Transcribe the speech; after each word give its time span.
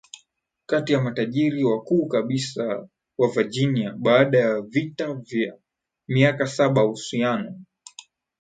kati 0.65 0.93
ya 0.93 1.01
matajiri 1.01 1.63
wakuu 1.63 2.07
kabisa 2.07 2.89
wa 3.17 3.27
VirginiaBaada 3.35 4.39
ya 4.39 4.61
vita 4.61 5.19
ya 5.29 5.57
miaka 6.07 6.47
saba 6.47 6.85
uhusiano 6.85 7.61